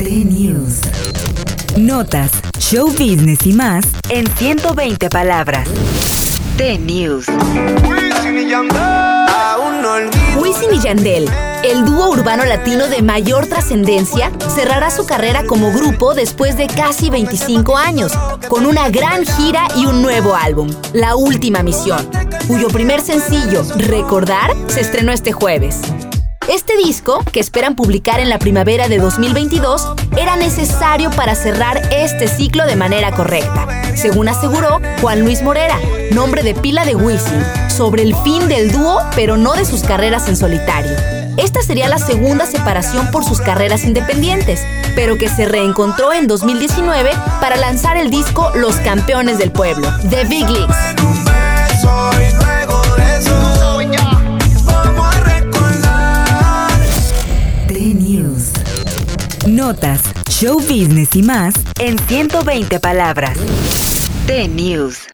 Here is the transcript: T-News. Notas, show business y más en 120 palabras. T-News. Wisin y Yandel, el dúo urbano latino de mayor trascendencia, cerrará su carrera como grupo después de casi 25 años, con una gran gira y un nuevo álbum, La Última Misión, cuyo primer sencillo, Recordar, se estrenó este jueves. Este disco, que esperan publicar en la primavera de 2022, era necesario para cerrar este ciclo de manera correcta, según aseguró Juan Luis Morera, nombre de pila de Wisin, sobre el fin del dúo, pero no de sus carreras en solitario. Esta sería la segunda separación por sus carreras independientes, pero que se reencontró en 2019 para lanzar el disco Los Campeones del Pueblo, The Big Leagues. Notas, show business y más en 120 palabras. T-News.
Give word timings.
T-News. 0.00 0.80
Notas, 1.76 2.30
show 2.58 2.86
business 2.88 3.44
y 3.44 3.52
más 3.52 3.84
en 4.08 4.26
120 4.26 5.10
palabras. 5.10 5.68
T-News. 6.56 7.26
Wisin 10.38 10.72
y 10.72 10.80
Yandel, 10.80 11.28
el 11.62 11.84
dúo 11.84 12.12
urbano 12.12 12.46
latino 12.46 12.86
de 12.86 13.02
mayor 13.02 13.46
trascendencia, 13.46 14.32
cerrará 14.54 14.90
su 14.90 15.04
carrera 15.04 15.44
como 15.44 15.70
grupo 15.70 16.14
después 16.14 16.56
de 16.56 16.66
casi 16.66 17.10
25 17.10 17.76
años, 17.76 18.12
con 18.48 18.64
una 18.64 18.88
gran 18.88 19.26
gira 19.26 19.68
y 19.76 19.84
un 19.84 20.00
nuevo 20.00 20.34
álbum, 20.34 20.70
La 20.94 21.14
Última 21.14 21.62
Misión, 21.62 22.08
cuyo 22.48 22.68
primer 22.68 23.02
sencillo, 23.02 23.64
Recordar, 23.76 24.50
se 24.68 24.80
estrenó 24.80 25.12
este 25.12 25.32
jueves. 25.32 25.82
Este 26.50 26.76
disco, 26.76 27.22
que 27.32 27.38
esperan 27.38 27.76
publicar 27.76 28.18
en 28.18 28.28
la 28.28 28.40
primavera 28.40 28.88
de 28.88 28.98
2022, 28.98 29.86
era 30.16 30.34
necesario 30.34 31.08
para 31.12 31.36
cerrar 31.36 31.80
este 31.92 32.26
ciclo 32.26 32.66
de 32.66 32.74
manera 32.74 33.12
correcta, 33.12 33.68
según 33.94 34.28
aseguró 34.28 34.80
Juan 35.00 35.20
Luis 35.20 35.42
Morera, 35.42 35.78
nombre 36.10 36.42
de 36.42 36.54
pila 36.56 36.84
de 36.84 36.96
Wisin, 36.96 37.40
sobre 37.68 38.02
el 38.02 38.16
fin 38.16 38.48
del 38.48 38.72
dúo, 38.72 38.98
pero 39.14 39.36
no 39.36 39.52
de 39.52 39.64
sus 39.64 39.84
carreras 39.84 40.28
en 40.28 40.36
solitario. 40.36 40.90
Esta 41.36 41.62
sería 41.62 41.88
la 41.88 41.98
segunda 41.98 42.46
separación 42.46 43.12
por 43.12 43.24
sus 43.24 43.40
carreras 43.40 43.84
independientes, 43.84 44.66
pero 44.96 45.18
que 45.18 45.28
se 45.28 45.46
reencontró 45.46 46.12
en 46.12 46.26
2019 46.26 47.12
para 47.40 47.58
lanzar 47.58 47.96
el 47.96 48.10
disco 48.10 48.50
Los 48.56 48.74
Campeones 48.78 49.38
del 49.38 49.52
Pueblo, 49.52 49.88
The 50.10 50.24
Big 50.24 50.50
Leagues. 50.50 51.39
Notas, 59.50 60.02
show 60.28 60.60
business 60.60 61.16
y 61.16 61.22
más 61.22 61.54
en 61.80 61.98
120 61.98 62.78
palabras. 62.78 63.36
T-News. 64.26 65.08